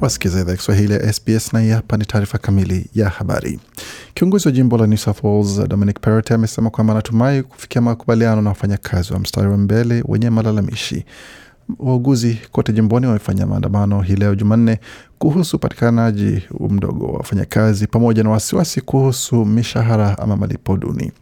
[0.00, 3.60] Wasikiza idhaa Kiswahili ya SBS na hii hapa ni taarifa kamili ya habari.
[4.14, 8.48] Kiongozi wa jimbo la New South Wales Dominic Perrottet amesema kwamba anatumai kufikia makubaliano na
[8.50, 11.04] wafanyakazi wa mstari wa mbele wenye malalamishi.
[11.78, 14.78] Wauguzi kote jimboni wamefanya maandamano hii leo Jumanne
[15.18, 21.12] kuhusu upatikanaji mdogo wa wafanyakazi pamoja na wasiwasi kuhusu mishahara ama malipo duni.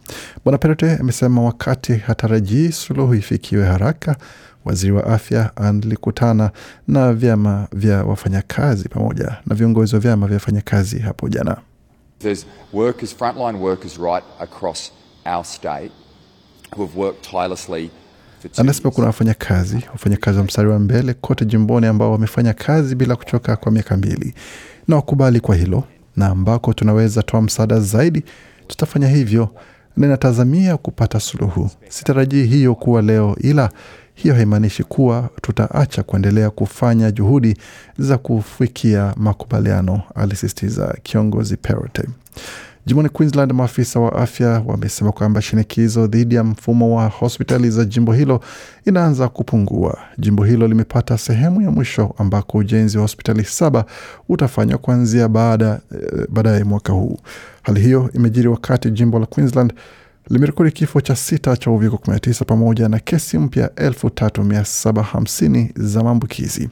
[0.45, 4.15] Bwana perote amesema wakati hatarajii suluhu ifikiwe haraka,
[4.65, 6.51] waziri wa afya alikutana
[6.87, 11.57] na vyama vya wafanyakazi pamoja na viongozi wa vyama vya wafanyakazi hapo jana.
[12.73, 14.91] Workers, frontline workers right across
[15.25, 15.91] our state
[16.75, 17.91] who have worked tirelessly
[18.57, 23.55] Anasema kuna wafanyakazi wafanyakazi wa mstari wa mbele kote jimboni ambao wamefanya kazi bila kuchoka
[23.55, 24.33] kwa miaka mbili,
[24.87, 25.83] na wakubali kwa hilo,
[26.15, 28.23] na ambako tunaweza toa msaada zaidi,
[28.67, 29.49] tutafanya hivyo.
[29.97, 31.69] Ninatazamia kupata suluhu.
[31.89, 33.69] Sitarajii hiyo kuwa leo, ila
[34.13, 37.57] hiyo haimaanishi kuwa tutaacha kuendelea kufanya juhudi
[37.97, 42.09] za kufikia makubaliano, alisisitiza kiongozi Perrottet.
[42.87, 48.13] Jimboni Queensland, maafisa wa afya wamesema kwamba shinikizo dhidi ya mfumo wa hospitali za jimbo
[48.13, 48.41] hilo
[48.85, 49.97] inaanza kupungua.
[50.17, 53.85] Jimbo hilo limepata sehemu ya mwisho ambako ujenzi wa hospitali saba
[54.29, 57.17] utafanywa kuanzia baada eh, baadaye mwaka huu.
[57.61, 59.73] Hali hiyo imejiri wakati jimbo la Queensland
[60.29, 66.69] limerekodi kifo cha sita cha uviko 19 pamoja na kesi mpya 3750 za maambukizi.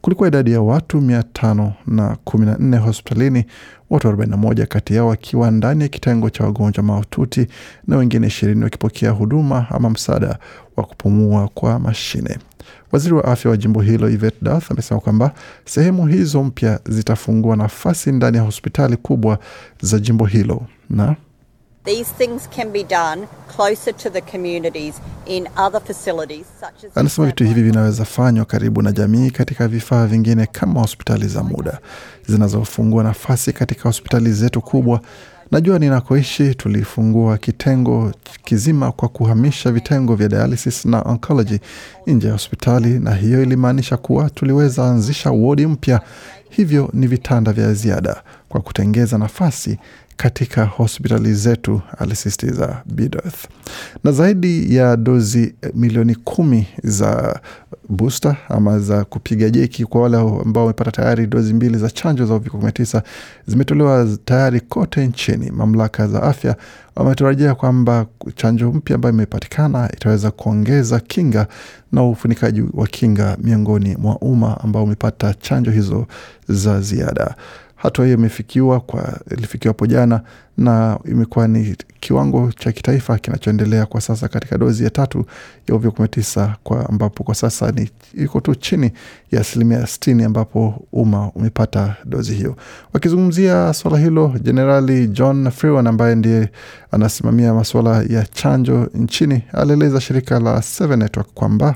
[0.00, 3.44] Kulikuwa idadi ya watu 514 hospitalini,
[3.90, 7.46] watu 41 kati yao wakiwa ndani ya kitengo cha wagonjwa mahututi
[7.86, 10.38] na wengine ishirini wakipokea huduma ama msaada
[10.76, 12.38] wa kupumua kwa mashine.
[12.92, 15.32] Waziri wa afya wa jimbo hilo Yvette Dath amesema kwamba
[15.64, 19.38] sehemu hizo mpya zitafungua nafasi ndani ya hospitali kubwa
[19.82, 21.16] za jimbo hilo na
[26.94, 31.78] Anasema vitu hivi vinaweza fanywa karibu na jamii katika vifaa vingine kama hospitali za muda
[32.26, 35.00] zinazofungua nafasi katika hospitali zetu kubwa.
[35.50, 38.12] Najua ninakoishi tulifungua kitengo
[38.44, 41.58] kizima kwa kuhamisha vitengo vya dialysis na oncology
[42.06, 46.00] nje ya hospitali, na hiyo ilimaanisha kuwa tuliweza anzisha wodi mpya.
[46.50, 49.78] Hivyo ni vitanda vya ziada kwa kutengeza nafasi
[50.16, 53.44] katika hospitali zetu, alisisitiza Bidoth.
[54.04, 57.40] Na zaidi ya dozi eh, milioni kumi za
[57.88, 62.34] booster ama za kupiga jeki kwa wale ambao wamepata tayari dozi mbili za chanjo za
[62.34, 63.02] uviko 19
[63.46, 65.50] zimetolewa tayari kote nchini.
[65.50, 66.56] Mamlaka za afya
[66.96, 71.46] wametarajia kwamba chanjo mpya ambayo imepatikana itaweza kuongeza kinga
[71.92, 76.06] na ufunikaji wa kinga miongoni mwa umma ambao umepata chanjo hizo
[76.48, 77.34] za ziada.
[77.84, 80.20] Hatua hiyo imefikiwa kwa ilifikiwa hapo jana
[80.58, 85.24] na imekuwa ni kiwango cha kitaifa kinachoendelea kwa sasa katika dozi ya tatu
[85.68, 88.92] ya uviko 19 kwa ambapo kwa sasa ni iko tu chini
[89.32, 92.56] ya asilimia sitini ambapo umma umepata dozi hiyo.
[92.92, 96.48] Wakizungumzia swala hilo, Jenerali John Freeman ambaye ndiye
[96.90, 101.74] anasimamia masuala ya chanjo nchini alieleza shirika la Seven Network kwamba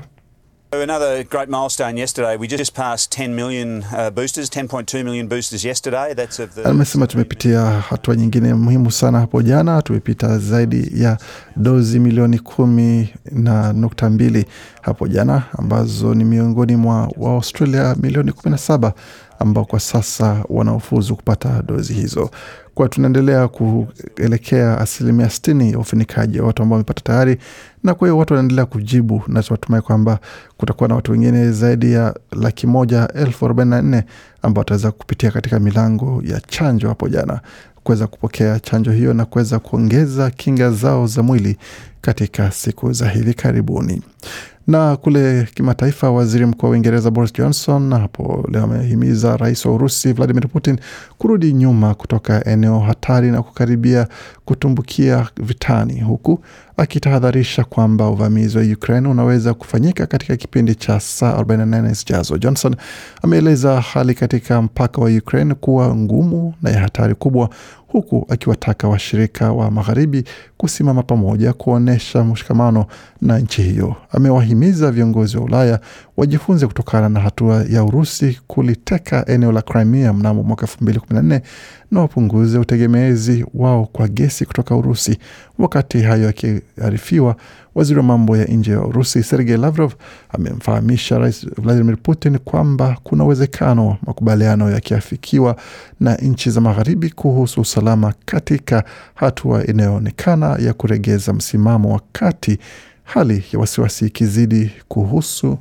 [0.71, 2.37] Another great milestone yesterday.
[2.37, 6.13] We just passed 10 million uh, boosters, 10.2 million boosters yesterday.
[6.13, 6.63] That's of the.
[6.69, 9.81] amesema tumepitia hatua nyingine muhimu sana hapo jana.
[9.81, 11.17] Tumepita zaidi ya
[11.55, 14.45] dozi milioni kumi na nukta mbili
[14.81, 18.93] hapo jana, ambazo ni miongoni mwa Waaustralia milioni kumi na saba
[19.39, 22.29] ambao kwa sasa wanaofuzu kupata dozi hizo.
[22.75, 27.37] Kwa tunaendelea kuelekea asilimia sitini ya ufinikaji wa watu ambao wamepata tayari,
[27.83, 30.19] na kwa hiyo watu wanaendelea kujibu, na tunatumai kwamba
[30.57, 34.03] kutakuwa na watu wengine zaidi ya laki moja elfu arobaini na nne
[34.41, 37.39] ambao wataweza kupitia katika milango ya chanjo hapo jana
[37.83, 41.57] kuweza kupokea chanjo hiyo na kuweza kuongeza kinga zao za mwili
[42.01, 44.01] katika siku za hivi karibuni.
[44.67, 50.13] Na kule kimataifa, waziri mkuu wa Uingereza Boris Johnson hapo leo amehimiza rais wa Urusi
[50.13, 50.79] Vladimir Putin
[51.17, 54.07] kurudi nyuma kutoka eneo hatari na kukaribia
[54.49, 56.39] kutumbukia vitani, huku
[56.77, 62.37] akitahadharisha kwamba uvamizi wa Ukraine unaweza kufanyika katika kipindi cha saa 48 zijazo.
[62.37, 62.75] Johnson
[63.21, 67.49] ameeleza hali katika mpaka wa Ukraine kuwa ngumu na ya hatari kubwa,
[67.91, 70.23] huku akiwataka washirika wa magharibi
[70.57, 72.85] kusimama pamoja kuonyesha mshikamano
[73.21, 73.95] na nchi hiyo.
[74.11, 75.79] Amewahimiza viongozi wa Ulaya
[76.17, 81.41] wajifunze kutokana na hatua ya Urusi kuliteka eneo la Crimea mnamo mwaka 2014
[81.91, 85.17] na wapunguze utegemezi wao kwa gesi kutoka Urusi.
[85.59, 87.35] Wakati hayo yakiarifiwa,
[87.79, 89.93] waziri wa mambo ya nje ya Urusi Sergei Lavrov
[90.29, 95.55] amemfahamisha Rais Vladimir Putin kwamba kuna uwezekano makubaliano yakiafikiwa
[95.99, 98.83] na nchi za magharibi kuhusu usalama katika
[99.15, 102.57] hatua inayoonekana ya kuregeza msimamo, wakati
[103.03, 105.57] hali ya wasiwasi ikizidi kuhusu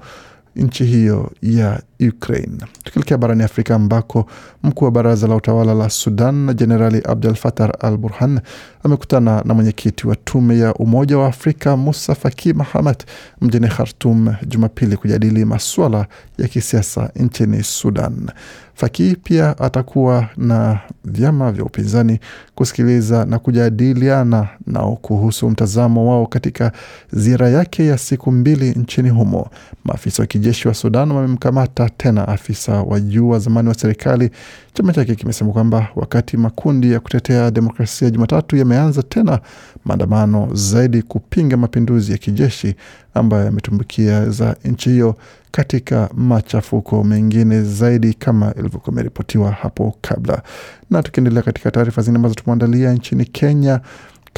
[0.56, 2.58] nchi hiyo ya Ukraine.
[2.84, 4.26] Tukielekea barani Afrika ambako
[4.62, 8.40] mkuu wa baraza la utawala la Sudan Jenerali Abdel Fattah al Burhan
[8.84, 13.04] amekutana na mwenyekiti wa tume ya Umoja wa Afrika Musa Faki Mahamat
[13.40, 16.06] mjini Khartum Jumapili kujadili masuala
[16.38, 18.30] ya kisiasa nchini Sudan.
[18.74, 22.20] Faki pia atakuwa na vyama vya upinzani
[22.54, 26.72] kusikiliza na kujadiliana nao kuhusu mtazamo wao katika
[27.12, 29.50] ziara yake ya siku mbili nchini humo.
[29.84, 34.30] Maafisa wa kijeshi wa Sudan wamemkamata tena afisa wa juu wa zamani wa serikali.
[34.78, 39.40] Chama chake kimesema kwamba wakati makundi ya kutetea demokrasia Jumatatu yameanza tena
[39.84, 42.74] maandamano zaidi kupinga mapinduzi ya kijeshi
[43.14, 45.16] ambayo yametumbukia za nchi hiyo
[45.50, 50.42] katika machafuko mengine zaidi kama ilivyokuwa imeripotiwa hapo kabla.
[50.90, 53.80] Na tukiendelea katika taarifa zingine ambazo tumeandalia nchini Kenya,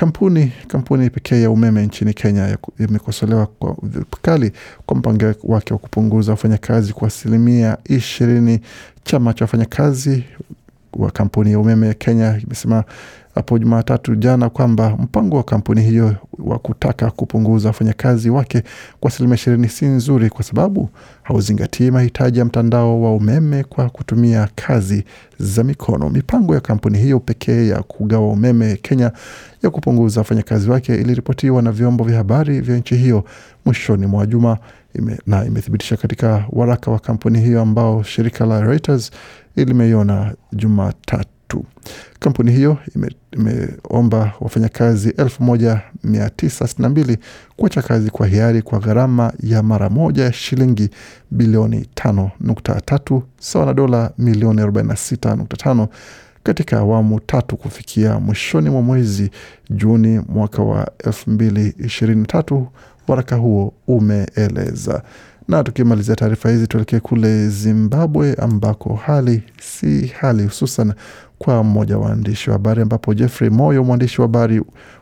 [0.01, 4.53] kampuni kampuni pekee ya umeme nchini Kenya imekosolewa kwa vikali
[4.87, 8.61] kwa mpango wake wa kupunguza wafanyakazi kwa asilimia ishirini.
[9.05, 10.25] Chama cha wafanyakazi
[10.93, 12.85] wa kampuni ya umeme ya Kenya imesema
[13.35, 18.63] hapo Jumatatu jana kwamba mpango wa kampuni hiyo wa kutaka kupunguza wafanyakazi wake
[19.01, 20.89] kwa asilimia ishirini si nzuri kwa sababu
[21.23, 25.05] hauzingatii mahitaji ya mtandao wa umeme kwa kutumia kazi
[25.39, 26.11] za mikono.
[26.11, 29.13] Mipango ya kampuni hiyo pekee ya kugawa umeme Kenya
[29.63, 33.25] ya kupunguza wafanyakazi wake iliripotiwa na vyombo vya habari vya nchi hiyo
[33.65, 34.59] mwishoni mwa juma
[34.95, 39.11] ime, na imethibitisha katika waraka wa kampuni hiyo ambao shirika la Reuters
[39.57, 41.65] limeiona Jumatatu.
[42.21, 42.79] Kampuni hiyo
[43.33, 47.19] imeomba ime wafanyakazi elfu moja mia tisa sitini na mbili
[47.57, 50.91] kuacha kazi kwa hiari kwa gharama ya mara moja ya shilingi
[51.31, 55.89] bilioni tano nukta tatu sawa na dola milioni arobaini na sita nukta tano
[56.43, 59.31] katika awamu tatu kufikia mwishoni mwa mwezi
[59.71, 62.69] Juni mwaka wa elfu mbili ishirini na tatu,
[63.11, 65.03] waraka huo umeeleza.
[65.49, 70.93] Na tukimalizia taarifa hizi, tuelekee kule Zimbabwe ambako hali si hali, hususan
[71.39, 74.59] kwa mmoja wa waandishi wa habari, ambapo Jeffrey Moyo, mwandishi wa habari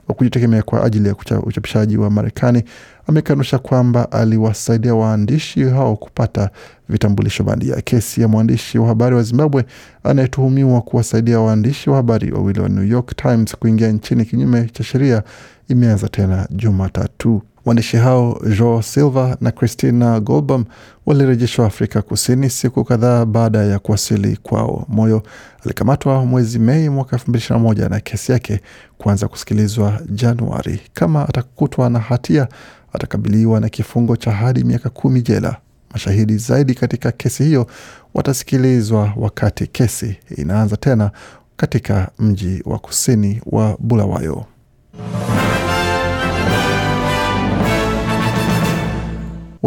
[0.08, 2.62] wa kujitegemea kwa ajili ya uchapishaji wa Marekani,
[3.06, 6.50] amekanusha kwamba aliwasaidia waandishi hao kupata
[6.88, 7.81] vitambulisho bandia.
[7.81, 9.64] Kesi ya mwandishi wa habari wa Zimbabwe
[10.05, 15.22] anayetuhumiwa kuwasaidia waandishi wa habari wawili wa New York Times kuingia nchini kinyume cha sheria
[15.69, 17.43] imeanza tena Jumatatu.
[17.69, 20.65] Waandishi hao Joao Silva na Christina Goldbaum
[21.06, 24.85] walirejeshwa Afrika Kusini siku kadhaa baada ya kuwasili kwao.
[24.88, 25.23] Moyo
[25.65, 28.61] alikamatwa mwezi Mei mwaka elfu mbili ishirini na moja na kesi yake
[28.99, 30.81] kuanza kusikilizwa Januari.
[30.94, 32.49] Kama atakutwa na hatia,
[32.93, 35.56] atakabiliwa na kifungo cha hadi miaka kumi jela.
[35.93, 37.67] Mashahidi zaidi katika kesi hiyo
[38.15, 41.11] watasikilizwa wakati kesi inaanza tena
[41.56, 44.44] katika mji wa kusini wa Bulawayo.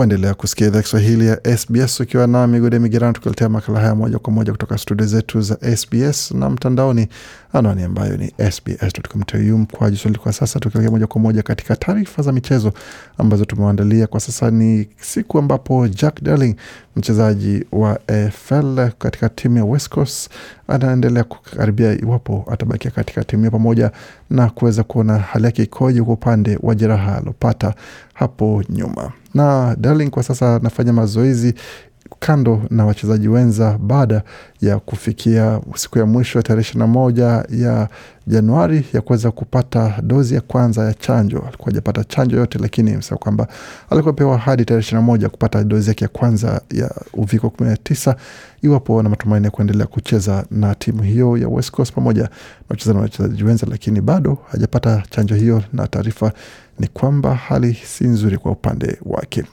[0.01, 4.33] Waendelea kusikia idhaa Kiswahili ya SBS ukiwa na migode migerano, tukiletea makala haya moja kwa
[4.33, 7.07] moja kutoka studio zetu za SBS na mtandaoni,
[7.53, 10.19] anwani ambayo ni sbs.com.au mkwaju swahili.
[10.19, 12.74] Kwa sasa tukielekea moja kwa moja katika taarifa za michezo
[13.17, 14.51] ambazo tumewaandalia kwa sasa.
[14.51, 16.55] Ni siku ambapo Jack Darling
[16.96, 20.29] mchezaji wa AFL katika timu ya West Coast
[20.67, 23.91] anaendelea kukaribia iwapo atabakia katika timu hiyo, pamoja
[24.29, 27.74] na kuweza kuona hali yake ikoje kwa upande wa jeraha alopata
[28.13, 29.12] hapo nyuma.
[29.33, 31.53] Na Darling kwa sasa anafanya mazoezi
[32.19, 34.23] kando na wachezaji wenza baada
[34.61, 37.89] ya kufikia siku ya mwisho ya tarehe ishirini na moja ya
[38.27, 41.38] Januari ya kuweza kupata dozi ya kwanza ya chanjo.
[41.47, 43.47] Alikuwa hajapata chanjo yote, lakini amesema kwamba
[43.89, 47.69] alikuwa pewa hadi tarehe ishirini na moja kupata dozi yake ya kwanza ya uviko kumi
[47.69, 48.15] na tisa
[48.61, 52.29] iwapo na matumaini ya kuendelea kucheza na timu hiyo ya West Coast pamoja
[52.85, 56.31] na wachezaji wenza, lakini bado hajapata chanjo hiyo, na taarifa
[56.81, 59.43] ni kwamba hali si nzuri kwa upande wake.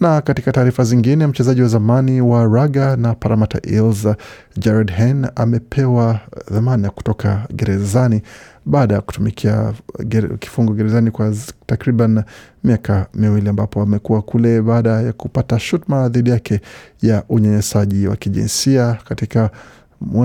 [0.00, 4.08] Na katika taarifa zingine, mchezaji wa zamani wa raga na Parramatta Eels
[4.56, 8.22] Jared Hen amepewa dhamana kutoka gerezani
[8.66, 9.72] baada ya kutumikia
[10.04, 11.34] ger kifungo gerezani kwa
[11.66, 12.22] takriban
[12.64, 16.60] miaka miwili ambapo amekuwa kule baada ya kupata shutuma dhidi yake
[17.02, 19.50] ya unyanyasaji wa kijinsia katika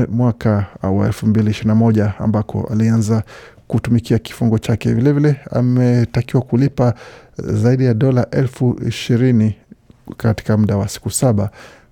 [0.10, 3.24] mwaka wa elfu mbili ishirini na moja ambako alianza
[3.70, 4.94] kutumikia kifungo chake.
[4.94, 6.94] Vilevile ametakiwa kulipa
[7.38, 9.56] zaidi ya dola elfu ishirini
[10.18, 11.50] katika muda wa siku saba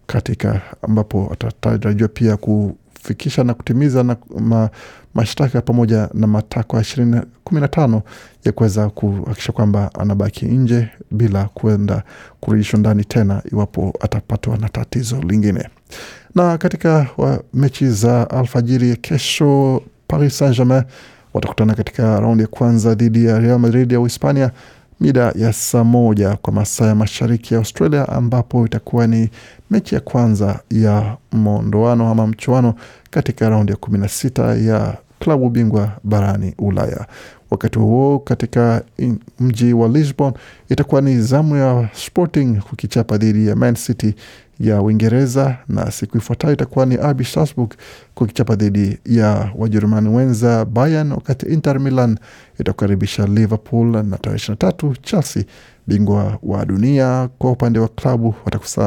[0.07, 4.69] katika ambapo atatarajiwa pia kufikisha na kutimiza na ma,
[5.13, 8.01] mashtaka pamoja na matakwa ishirini kumi na tano
[8.45, 12.03] ya kuweza kuhakikisha kwamba anabaki nje bila kuenda
[12.39, 15.69] kurejeshwa ndani tena iwapo atapatwa na tatizo lingine.
[16.35, 17.07] Na katika
[17.53, 20.83] mechi za alfajiri kesho, Paris Saint Germain
[21.37, 24.51] watakutana katika raundi ya kwanza dhidi ya Real Madrid ya Uhispania
[24.99, 29.29] mida ya saa moja kwa masaa ya mashariki ya Australia, ambapo itakuwa ni
[29.71, 32.73] mechi ya kwanza ya mwondoano ama mchuano
[33.11, 37.05] katika raundi ya kumi na sita ya klabu bingwa barani Ulaya.
[37.51, 38.83] Wakati huo katika
[39.39, 40.33] mji wa Lisbon
[40.69, 44.15] itakuwa ni zamu ya Sporting kukichapa dhidi ya Man City
[44.59, 47.73] ya Uingereza, na siku ifuatayo itakuwa ni RB Salzburg
[48.15, 52.17] kukichapa dhidi ya Wajerumani wenza Bayern, wakati Inter Milan
[52.59, 55.43] itakukaribisha Liverpool, na tarehe 23 Chelsea
[55.87, 58.35] bingwa wa dunia kwa upande wa klabu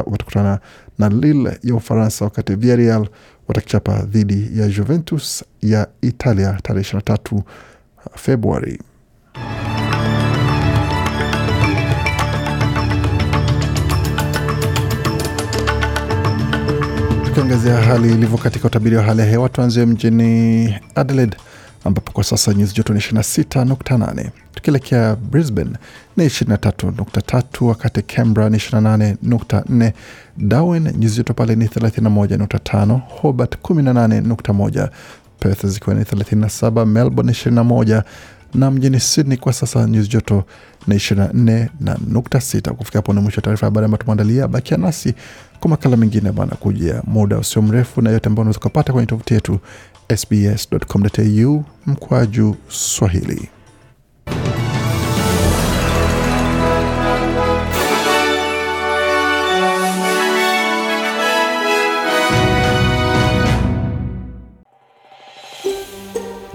[0.05, 0.59] watakutana
[0.99, 3.07] na Lille ya Ufaransa, wakati Villarreal
[3.47, 7.41] watakichapa dhidi ya Juventus ya Italia tarehe 23
[8.15, 8.79] Februari.
[17.25, 21.37] Tukiangazia hali ilivyo katika utabiri wa hali ya hewa, tuanzie mjini Adelaide
[21.83, 25.71] ambapo kwa sasa nyuzi joto ni 26.8, tukielekea Brisbane
[26.17, 29.91] ni 23.3, wakati Canberra ni 28.4,
[30.37, 34.89] Darwin nyuzi joto pale ni 31.5, Hobart 18.1,
[35.39, 38.03] Perth zikiwa ni 37, Melbourne 21
[38.53, 40.43] na mjini Sydney kwa sasa nyuzi joto
[40.87, 42.71] na 24 na nukta sita.
[42.73, 44.47] Kufika hapo ni mwisho wa taarifa ya habari ambayo tumeandalia.
[44.47, 45.13] Bakia nasi
[45.59, 49.33] kwa makala mengine bana kujia muda usio mrefu, na yote ambayo unaweza kupata kwenye tovuti
[49.33, 49.59] yetu
[50.17, 53.49] sbs.com.au mkwaju Swahili.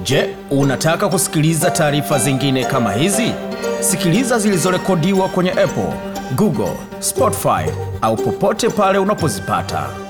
[0.04, 3.32] Je, unataka kusikiliza taarifa zingine kama hizi?
[3.80, 5.92] Sikiliza zilizorekodiwa kwenye Apple,
[6.36, 7.70] Google, Spotify
[8.02, 10.05] au popote pale unapozipata.